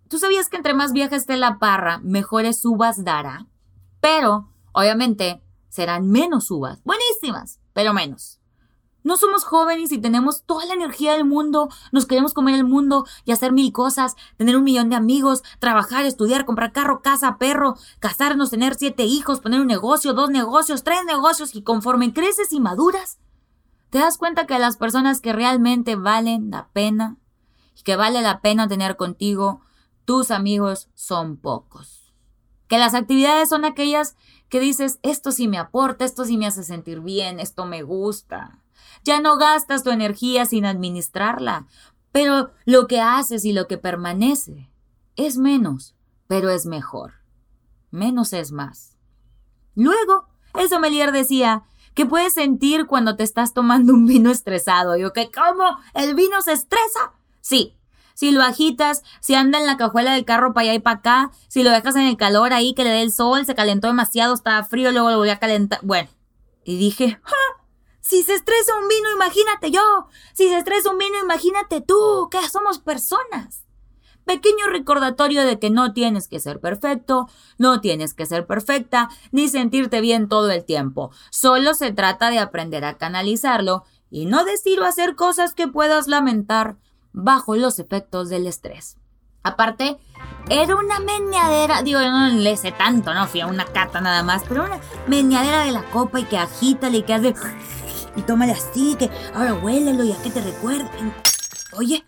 ¿Tú 0.08 0.18
sabías 0.18 0.48
que 0.48 0.56
entre 0.56 0.74
más 0.74 0.92
vieja 0.92 1.16
esté 1.16 1.36
la 1.36 1.58
parra, 1.58 1.98
mejores 1.98 2.64
uvas 2.64 3.04
dará? 3.04 3.46
Pero, 4.00 4.52
obviamente, 4.72 5.42
serán 5.68 6.08
menos 6.10 6.50
uvas. 6.50 6.82
Buenísimas, 6.84 7.60
pero 7.72 7.92
menos. 7.92 8.40
No 9.02 9.16
somos 9.16 9.44
jóvenes 9.44 9.92
y 9.92 9.98
tenemos 9.98 10.42
toda 10.44 10.66
la 10.66 10.74
energía 10.74 11.12
del 11.12 11.24
mundo, 11.24 11.68
nos 11.92 12.06
queremos 12.06 12.34
comer 12.34 12.56
el 12.56 12.64
mundo 12.64 13.06
y 13.24 13.30
hacer 13.30 13.52
mil 13.52 13.72
cosas, 13.72 14.16
tener 14.36 14.56
un 14.56 14.64
millón 14.64 14.90
de 14.90 14.96
amigos, 14.96 15.44
trabajar, 15.60 16.04
estudiar, 16.06 16.44
comprar 16.44 16.72
carro, 16.72 17.02
casa, 17.02 17.38
perro, 17.38 17.76
casarnos, 18.00 18.50
tener 18.50 18.74
siete 18.74 19.04
hijos, 19.04 19.40
poner 19.40 19.60
un 19.60 19.68
negocio, 19.68 20.12
dos 20.12 20.30
negocios, 20.30 20.82
tres 20.82 21.04
negocios 21.04 21.54
y 21.54 21.62
conforme 21.62 22.12
creces 22.12 22.52
y 22.52 22.58
maduras, 22.58 23.18
te 23.90 23.98
das 23.98 24.18
cuenta 24.18 24.46
que 24.46 24.58
las 24.58 24.76
personas 24.76 25.20
que 25.20 25.32
realmente 25.32 25.94
valen 25.94 26.50
la 26.50 26.68
pena 26.68 27.16
y 27.78 27.82
que 27.82 27.94
vale 27.94 28.22
la 28.22 28.40
pena 28.40 28.66
tener 28.66 28.96
contigo, 28.96 29.60
tus 30.06 30.30
amigos 30.30 30.88
son 30.94 31.36
pocos. 31.36 32.14
Que 32.68 32.78
las 32.78 32.94
actividades 32.94 33.50
son 33.50 33.64
aquellas 33.66 34.16
que 34.48 34.60
dices, 34.60 34.98
esto 35.02 35.32
sí 35.32 35.48
me 35.48 35.58
aporta, 35.58 36.04
esto 36.04 36.24
sí 36.24 36.38
me 36.38 36.46
hace 36.46 36.62
sentir 36.62 37.00
bien, 37.00 37.40
esto 37.40 37.66
me 37.66 37.82
gusta. 37.82 38.62
Ya 39.04 39.20
no 39.20 39.36
gastas 39.36 39.82
tu 39.82 39.90
energía 39.90 40.46
sin 40.46 40.64
administrarla, 40.64 41.66
pero 42.12 42.52
lo 42.64 42.86
que 42.86 43.00
haces 43.00 43.44
y 43.44 43.52
lo 43.52 43.66
que 43.66 43.78
permanece 43.78 44.70
es 45.16 45.36
menos, 45.36 45.94
pero 46.28 46.50
es 46.50 46.64
mejor. 46.66 47.14
Menos 47.90 48.32
es 48.32 48.52
más. 48.52 48.96
Luego, 49.74 50.28
el 50.54 50.68
sommelier 50.68 51.12
decía 51.12 51.64
que 51.94 52.06
puedes 52.06 52.34
sentir 52.34 52.86
cuando 52.86 53.16
te 53.16 53.24
estás 53.24 53.54
tomando 53.54 53.92
un 53.92 54.06
vino 54.06 54.30
estresado. 54.30 54.96
Yo, 54.96 55.12
que 55.12 55.30
¿cómo? 55.30 55.78
¿El 55.94 56.14
vino 56.14 56.40
se 56.42 56.52
estresa? 56.52 57.12
Sí. 57.40 57.75
Si 58.16 58.32
lo 58.32 58.42
agitas, 58.42 59.02
si 59.20 59.34
anda 59.34 59.58
en 59.58 59.66
la 59.66 59.76
cajuela 59.76 60.14
del 60.14 60.24
carro 60.24 60.54
para 60.54 60.62
allá 60.62 60.74
y 60.74 60.78
para 60.78 60.96
acá, 60.96 61.30
si 61.48 61.62
lo 61.62 61.70
dejas 61.70 61.96
en 61.96 62.04
el 62.04 62.16
calor 62.16 62.54
ahí 62.54 62.72
que 62.72 62.82
le 62.82 62.88
dé 62.88 63.02
el 63.02 63.12
sol, 63.12 63.44
se 63.44 63.54
calentó 63.54 63.88
demasiado, 63.88 64.32
estaba 64.32 64.64
frío, 64.64 64.90
luego 64.90 65.10
lo 65.10 65.18
voy 65.18 65.28
a 65.28 65.38
calentar. 65.38 65.80
Bueno, 65.82 66.08
y 66.64 66.78
dije, 66.78 67.20
¡Ja! 67.22 67.36
Si 68.00 68.22
se 68.22 68.32
estresa 68.32 68.72
un 68.80 68.88
vino, 68.88 69.10
imagínate 69.12 69.70
yo. 69.70 70.08
Si 70.32 70.48
se 70.48 70.56
estresa 70.56 70.90
un 70.92 70.96
vino, 70.96 71.18
imagínate 71.22 71.82
tú, 71.82 72.28
que 72.30 72.38
somos 72.48 72.78
personas. 72.78 73.66
Pequeño 74.24 74.66
recordatorio 74.70 75.44
de 75.44 75.58
que 75.58 75.68
no 75.68 75.92
tienes 75.92 76.26
que 76.26 76.40
ser 76.40 76.58
perfecto, 76.58 77.28
no 77.58 77.82
tienes 77.82 78.14
que 78.14 78.24
ser 78.24 78.46
perfecta, 78.46 79.10
ni 79.30 79.48
sentirte 79.48 80.00
bien 80.00 80.30
todo 80.30 80.50
el 80.52 80.64
tiempo. 80.64 81.10
Solo 81.30 81.74
se 81.74 81.92
trata 81.92 82.30
de 82.30 82.38
aprender 82.38 82.86
a 82.86 82.96
canalizarlo 82.96 83.84
y 84.08 84.24
no 84.24 84.44
decir 84.44 84.80
o 84.80 84.84
hacer 84.86 85.16
cosas 85.16 85.52
que 85.52 85.68
puedas 85.68 86.08
lamentar 86.08 86.76
bajo 87.16 87.56
los 87.56 87.78
efectos 87.78 88.28
del 88.28 88.46
estrés. 88.46 88.98
Aparte, 89.42 89.96
era 90.50 90.76
una 90.76 91.00
meneadera, 91.00 91.82
digo, 91.82 92.00
yo 92.00 92.10
no 92.10 92.28
le 92.28 92.56
sé 92.56 92.72
tanto, 92.72 93.14
no 93.14 93.26
fui 93.26 93.40
a 93.40 93.46
una 93.46 93.64
cata 93.64 94.00
nada 94.00 94.22
más, 94.22 94.42
pero 94.46 94.64
una 94.64 94.78
meneadera 95.06 95.64
de 95.64 95.72
la 95.72 95.82
copa 95.90 96.20
y 96.20 96.24
que 96.24 96.36
agítale 96.36 96.98
y 96.98 97.02
que 97.02 97.14
hace 97.14 97.34
y 98.16 98.22
tómale 98.22 98.52
así, 98.52 98.96
que 98.96 99.10
ahora 99.34 99.54
huélelo 99.54 100.04
y 100.04 100.12
a 100.12 100.22
que 100.22 100.30
te 100.30 100.40
recuerden. 100.40 101.14
Oye, 101.72 102.04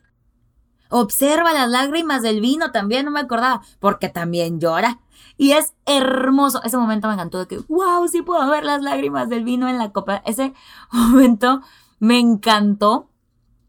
observa 0.90 1.52
las 1.52 1.68
lágrimas 1.68 2.22
del 2.22 2.40
vino 2.40 2.70
también, 2.70 3.04
no 3.04 3.10
me 3.10 3.20
acordaba, 3.20 3.62
porque 3.78 4.08
también 4.08 4.60
llora. 4.60 5.00
Y 5.36 5.52
es 5.52 5.74
hermoso. 5.86 6.62
Ese 6.64 6.76
momento 6.76 7.08
me 7.08 7.14
encantó 7.14 7.38
de 7.38 7.46
que, 7.46 7.58
wow, 7.68 8.08
sí 8.08 8.22
puedo 8.22 8.50
ver 8.50 8.64
las 8.64 8.82
lágrimas 8.82 9.28
del 9.28 9.44
vino 9.44 9.68
en 9.68 9.78
la 9.78 9.92
copa. 9.92 10.22
Ese 10.26 10.52
momento 10.92 11.62
me 11.98 12.18
encantó. 12.18 13.10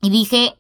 Y 0.01 0.09
dije, 0.09 0.58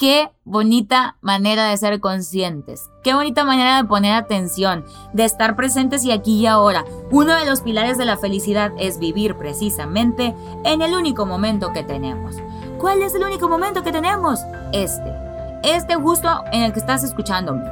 Qué 0.00 0.30
bonita 0.44 1.18
manera 1.20 1.66
de 1.66 1.76
ser 1.76 2.00
conscientes. 2.00 2.88
Qué 3.02 3.12
bonita 3.12 3.44
manera 3.44 3.76
de 3.76 3.84
poner 3.84 4.14
atención, 4.14 4.82
de 5.12 5.26
estar 5.26 5.56
presentes 5.56 6.04
y 6.06 6.10
aquí 6.10 6.38
y 6.38 6.46
ahora. 6.46 6.86
Uno 7.10 7.34
de 7.34 7.44
los 7.44 7.60
pilares 7.60 7.98
de 7.98 8.06
la 8.06 8.16
felicidad 8.16 8.72
es 8.78 8.98
vivir 8.98 9.36
precisamente 9.36 10.34
en 10.64 10.80
el 10.80 10.94
único 10.94 11.26
momento 11.26 11.74
que 11.74 11.82
tenemos. 11.82 12.36
¿Cuál 12.78 13.02
es 13.02 13.14
el 13.14 13.24
único 13.24 13.46
momento 13.46 13.82
que 13.82 13.92
tenemos? 13.92 14.40
Este. 14.72 15.12
Este 15.64 15.96
justo 15.96 16.44
en 16.50 16.62
el 16.62 16.72
que 16.72 16.80
estás 16.80 17.04
escuchándome. 17.04 17.64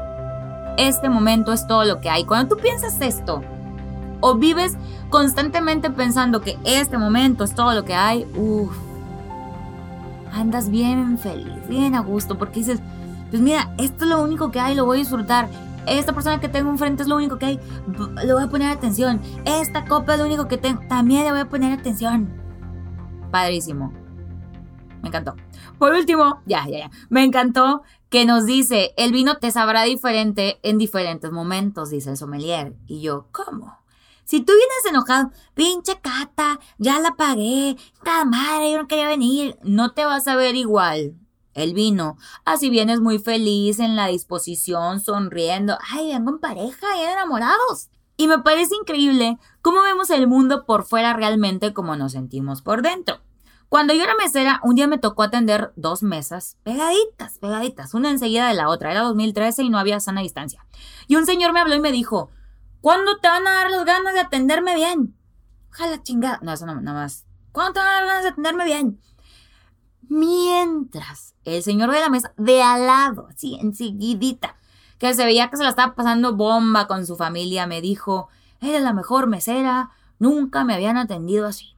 Este 0.77 1.09
momento 1.09 1.55
es 1.55 1.67
todo 1.67 1.87
lo 1.87 2.03
que 2.03 2.11
hay. 2.11 2.27
Cuando 2.27 2.55
tú 2.55 2.61
piensas 2.61 3.01
esto, 3.01 3.43
o 4.21 4.35
vives 4.35 4.77
constantemente 5.09 5.89
pensando 5.89 6.43
que 6.43 6.59
este 6.65 6.99
momento 6.99 7.45
es 7.45 7.55
todo 7.55 7.73
lo 7.73 7.87
que 7.87 7.95
hay, 7.95 8.27
uff 8.37 8.88
andas 10.33 10.71
bien 10.71 11.19
feliz, 11.19 11.69
bien 11.69 11.95
a 11.95 12.01
gusto, 12.01 12.39
porque 12.39 12.61
dices, 12.61 12.81
pues 13.31 13.43
mira, 13.43 13.75
esto 13.79 14.05
es 14.05 14.11
lo 14.11 14.23
único 14.23 14.51
que 14.51 14.61
hay, 14.61 14.75
lo 14.75 14.85
voy 14.85 14.99
a 14.99 15.01
disfrutar. 15.01 15.49
Esta 15.87 16.13
persona 16.13 16.41
que 16.41 16.49
tengo 16.49 16.71
enfrente 16.71 17.03
es 17.03 17.09
lo 17.09 17.17
único 17.17 17.39
que 17.39 17.47
hay, 17.47 17.61
le 18.25 18.33
voy 18.33 18.43
a 18.43 18.49
poner 18.49 18.71
atención. 18.71 19.21
Esta 19.45 19.85
copa 19.87 20.15
es 20.15 20.21
lo 20.21 20.27
único 20.27 20.49
que 20.49 20.59
tengo, 20.59 20.83
también 20.89 21.25
le 21.25 21.31
voy 21.31 21.41
a 21.41 21.49
poner 21.49 21.79
atención. 21.79 22.29
Padrísimo. 23.31 23.93
Me 25.03 25.09
encantó. 25.09 25.35
Por 25.79 25.93
último, 25.93 26.41
ya, 26.45 26.67
ya, 26.67 26.79
ya. 26.79 26.91
Me 27.09 27.23
encantó 27.23 27.83
que 28.11 28.25
nos 28.25 28.47
dice, 28.47 28.93
el 28.97 29.13
vino 29.13 29.39
te 29.39 29.51
sabrá 29.51 29.83
diferente 29.85 30.59
en 30.63 30.79
diferentes 30.79 31.31
momentos, 31.31 31.91
dice 31.91 32.11
el 32.11 32.17
sommelier. 32.17 32.75
Y 32.87 33.01
yo, 33.01 33.27
¿cómo? 33.31 33.78
Si 34.29 34.43
tú 34.43 34.53
vienes 34.53 34.85
enojado, 34.85 35.31
pinche 35.55 36.03
cata, 36.03 36.61
ya 36.77 37.01
la 37.01 37.17
pagué, 37.17 37.79
cada 38.03 38.27
madre, 38.27 38.73
yo 38.73 38.77
no 38.77 38.87
quería 38.87 39.09
venir, 39.09 39.57
no 39.63 39.95
te 39.95 40.05
vas 40.05 40.29
a 40.29 40.37
ver 40.37 40.55
igual. 40.55 41.15
El 41.55 41.73
vino, 41.73 42.19
así 42.45 42.69
vienes 42.69 43.01
muy 43.01 43.19
feliz, 43.19 43.79
en 43.79 43.97
la 43.97 44.09
disposición, 44.09 45.01
sonriendo, 45.01 45.79
ay, 45.95 46.13
vengo 46.13 46.33
en 46.33 46.41
pareja, 46.41 46.87
y 46.99 47.05
enamorados. 47.05 47.89
Y 48.19 48.27
me 48.27 48.41
parece 48.41 48.75
increíble 48.79 49.39
cómo 49.63 49.81
vemos 49.81 50.11
el 50.11 50.27
mundo 50.27 50.67
por 50.67 50.85
fuera 50.85 51.15
realmente 51.15 51.73
como 51.73 51.97
nos 51.97 52.13
sentimos 52.13 52.61
por 52.61 52.83
dentro. 52.83 53.23
Cuando 53.71 53.95
yo 53.95 54.03
era 54.03 54.15
mesera, 54.15 54.61
un 54.63 54.75
día 54.75 54.89
me 54.89 54.99
tocó 54.99 55.23
atender 55.23 55.73
dos 55.77 56.03
mesas 56.03 56.59
pegaditas, 56.65 57.39
pegaditas, 57.39 57.95
una 57.95 58.11
enseguida 58.11 58.49
de 58.49 58.55
la 58.55 58.69
otra. 58.69 58.91
Era 58.91 59.01
2013 59.01 59.63
y 59.63 59.71
no 59.71 59.79
había 59.79 60.01
sana 60.01 60.21
distancia. 60.21 60.67
Y 61.07 61.17
un 61.17 61.25
señor 61.25 61.55
me 61.55 61.61
habló 61.61 61.75
y 61.75 61.81
me 61.81 61.93
dijo, 61.93 62.31
¿Cuándo 62.81 63.19
te 63.19 63.29
van 63.29 63.47
a 63.47 63.53
dar 63.53 63.71
las 63.71 63.85
ganas 63.85 64.15
de 64.15 64.21
atenderme 64.21 64.75
bien? 64.75 65.17
Ojalá 65.71 66.03
chingada. 66.03 66.39
No, 66.43 66.53
eso 66.53 66.67
no, 66.67 66.81
nada 66.81 67.03
más. 67.03 67.27
¿Cuándo 67.53 67.75
te 67.75 67.79
van 67.81 67.89
a 67.89 67.93
dar 67.93 68.07
ganas 68.07 68.23
de 68.23 68.29
atenderme 68.31 68.65
bien? 68.65 69.01
Mientras 70.09 71.35
el 71.45 71.63
señor 71.63 71.91
de 71.91 72.01
la 72.01 72.09
mesa, 72.09 72.33
de 72.37 72.63
al 72.63 72.87
lado, 72.87 73.29
así, 73.31 73.59
enseguidita, 73.61 74.57
que 74.99 75.13
se 75.15 75.25
veía 75.25 75.51
que 75.51 75.57
se 75.57 75.65
la 75.65 75.71
estaba 75.71 75.95
pasando 75.95 76.35
bomba 76.35 76.87
con 76.87 77.07
su 77.07 77.17
familia, 77.17 77.67
me 77.67 77.81
dijo, 77.81 78.29
eres 78.61 78.83
la 78.83 78.93
mejor 78.93 79.27
mesera, 79.27 79.91
nunca 80.19 80.65
me 80.65 80.75
habían 80.75 80.97
atendido 80.97 81.47
así. 81.47 81.75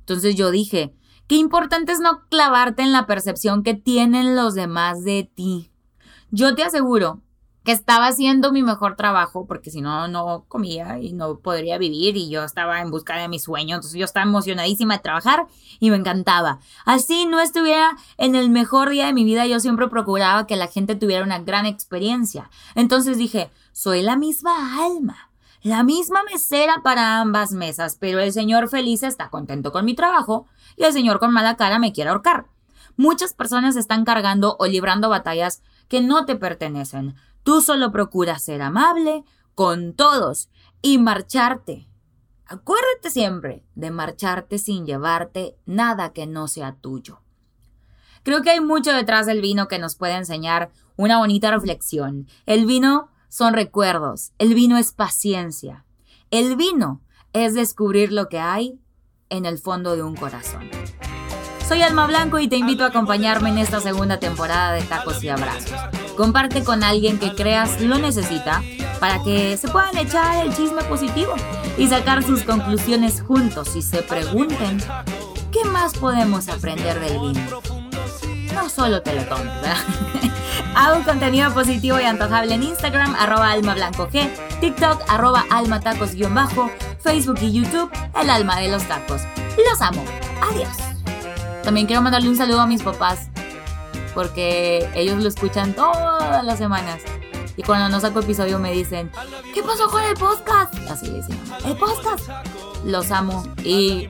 Entonces 0.00 0.34
yo 0.34 0.50
dije, 0.50 0.94
qué 1.26 1.36
importante 1.36 1.92
es 1.92 2.00
no 2.00 2.26
clavarte 2.28 2.82
en 2.82 2.92
la 2.92 3.06
percepción 3.06 3.62
que 3.62 3.74
tienen 3.74 4.34
los 4.34 4.54
demás 4.54 5.04
de 5.04 5.30
ti. 5.34 5.70
Yo 6.30 6.54
te 6.54 6.62
aseguro 6.62 7.22
estaba 7.72 8.06
haciendo 8.06 8.52
mi 8.52 8.62
mejor 8.62 8.96
trabajo, 8.96 9.46
porque 9.46 9.70
si 9.70 9.80
no, 9.80 10.08
no 10.08 10.44
comía 10.48 10.98
y 11.00 11.12
no 11.12 11.38
podría 11.38 11.78
vivir 11.78 12.16
y 12.16 12.30
yo 12.30 12.44
estaba 12.44 12.80
en 12.80 12.90
busca 12.90 13.16
de 13.16 13.28
mi 13.28 13.38
sueño, 13.38 13.76
entonces 13.76 13.98
yo 13.98 14.04
estaba 14.04 14.24
emocionadísima 14.24 14.94
de 14.94 15.02
trabajar 15.02 15.46
y 15.80 15.90
me 15.90 15.96
encantaba. 15.96 16.60
Así 16.84 17.26
no 17.26 17.40
estuviera 17.40 17.96
en 18.16 18.34
el 18.34 18.50
mejor 18.50 18.90
día 18.90 19.06
de 19.06 19.12
mi 19.12 19.24
vida, 19.24 19.46
yo 19.46 19.60
siempre 19.60 19.88
procuraba 19.88 20.46
que 20.46 20.56
la 20.56 20.68
gente 20.68 20.94
tuviera 20.94 21.24
una 21.24 21.40
gran 21.40 21.66
experiencia. 21.66 22.50
Entonces 22.74 23.18
dije, 23.18 23.50
soy 23.72 24.02
la 24.02 24.16
misma 24.16 24.84
alma. 24.84 25.30
la 25.62 25.82
misma 25.82 26.22
mesera 26.22 26.82
para 26.84 27.20
ambas 27.20 27.52
mesas, 27.52 27.96
pero 27.98 28.20
el 28.20 28.32
señor 28.32 28.68
feliz 28.68 29.02
está 29.02 29.28
contento 29.28 29.72
con 29.72 29.84
mi 29.84 29.94
trabajo 29.94 30.46
y 30.76 30.84
el 30.84 30.92
señor 30.92 31.18
con 31.18 31.32
mala 31.32 31.56
cara 31.56 31.78
me 31.78 31.92
quiere 31.92 32.10
ahorcar. 32.10 32.46
Muchas 32.96 33.32
personas 33.34 33.76
están 33.76 34.04
cargando 34.04 34.56
o 34.58 34.66
librando 34.66 35.08
batallas 35.08 35.62
que 35.88 36.00
no 36.00 36.26
te 36.26 36.36
pertenecen. 36.36 37.14
Tú 37.42 37.60
solo 37.60 37.92
procuras 37.92 38.42
ser 38.42 38.62
amable 38.62 39.24
con 39.54 39.94
todos 39.94 40.48
y 40.82 40.98
marcharte. 40.98 41.88
Acuérdate 42.46 43.10
siempre 43.10 43.64
de 43.74 43.90
marcharte 43.90 44.58
sin 44.58 44.86
llevarte 44.86 45.56
nada 45.66 46.12
que 46.12 46.26
no 46.26 46.48
sea 46.48 46.74
tuyo. 46.74 47.20
Creo 48.22 48.42
que 48.42 48.50
hay 48.50 48.60
mucho 48.60 48.92
detrás 48.92 49.26
del 49.26 49.40
vino 49.40 49.68
que 49.68 49.78
nos 49.78 49.96
puede 49.96 50.14
enseñar 50.14 50.70
una 50.96 51.18
bonita 51.18 51.50
reflexión. 51.50 52.26
El 52.46 52.66
vino 52.66 53.08
son 53.28 53.54
recuerdos, 53.54 54.32
el 54.38 54.54
vino 54.54 54.78
es 54.78 54.92
paciencia. 54.92 55.84
El 56.30 56.56
vino 56.56 57.02
es 57.32 57.54
descubrir 57.54 58.12
lo 58.12 58.28
que 58.28 58.38
hay 58.38 58.78
en 59.30 59.46
el 59.46 59.58
fondo 59.58 59.96
de 59.96 60.02
un 60.02 60.16
corazón. 60.16 60.68
Soy 61.66 61.82
Alma 61.82 62.06
Blanco 62.06 62.38
y 62.38 62.48
te 62.48 62.56
invito 62.56 62.84
a 62.84 62.88
acompañarme 62.88 63.50
en 63.50 63.58
esta 63.58 63.80
segunda 63.80 64.18
temporada 64.18 64.72
de 64.72 64.82
Tacos 64.82 65.22
y 65.22 65.28
Abrazos. 65.28 66.07
Comparte 66.18 66.64
con 66.64 66.82
alguien 66.82 67.20
que 67.20 67.32
creas 67.32 67.80
lo 67.80 67.96
necesita 67.96 68.60
para 68.98 69.22
que 69.22 69.56
se 69.56 69.68
puedan 69.68 69.96
echar 69.96 70.44
el 70.44 70.52
chisme 70.52 70.82
positivo 70.82 71.32
y 71.76 71.86
sacar 71.86 72.24
sus 72.24 72.42
conclusiones 72.42 73.22
juntos 73.22 73.76
y 73.76 73.82
se 73.82 74.02
pregunten, 74.02 74.82
¿qué 75.52 75.64
más 75.64 75.94
podemos 75.94 76.48
aprender 76.48 76.98
del 76.98 77.20
vino? 77.20 77.40
No 78.52 78.68
solo 78.68 79.00
te 79.00 79.14
lo 79.14 79.22
tomes, 79.26 79.46
¿verdad? 79.62 79.76
Hago 80.74 81.04
contenido 81.04 81.54
positivo 81.54 82.00
y 82.00 82.02
antojable 82.02 82.52
en 82.52 82.64
Instagram, 82.64 83.14
arroba 83.14 83.54
G, 83.54 84.28
TikTok, 84.60 85.00
arroba 85.08 85.44
almatacos-bajo, 85.50 86.68
Facebook 86.98 87.38
y 87.42 87.52
YouTube, 87.52 87.92
el 88.20 88.28
alma 88.28 88.58
de 88.58 88.66
los 88.70 88.82
tacos. 88.88 89.22
Los 89.56 89.80
amo. 89.80 90.04
Adiós. 90.50 90.76
También 91.62 91.86
quiero 91.86 92.02
mandarle 92.02 92.28
un 92.28 92.36
saludo 92.36 92.62
a 92.62 92.66
mis 92.66 92.82
papás, 92.82 93.28
porque 94.18 94.90
ellos 94.96 95.22
lo 95.22 95.28
escuchan 95.28 95.74
todas 95.74 96.44
las 96.44 96.58
semanas. 96.58 97.00
Y 97.56 97.62
cuando 97.62 97.88
no 97.88 98.00
saco 98.00 98.18
episodio 98.18 98.58
me 98.58 98.72
dicen, 98.72 99.12
¿qué 99.54 99.62
pasó 99.62 99.88
con 99.88 100.02
el 100.02 100.14
podcast? 100.14 100.74
Así 100.90 101.06
le 101.06 101.18
dicen, 101.18 101.40
el 101.64 101.76
podcast. 101.76 102.28
Los 102.84 103.12
amo 103.12 103.44
y 103.62 104.08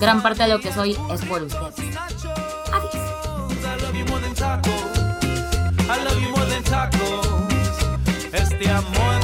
gran 0.00 0.22
parte 0.22 0.44
de 0.44 0.48
lo 0.48 0.60
que 0.60 0.72
soy 0.72 0.96
es 1.10 1.22
por 1.26 1.42
ustedes. 1.42 1.98
Adiós. 2.72 2.94
Este 8.32 8.70
amor 8.70 9.21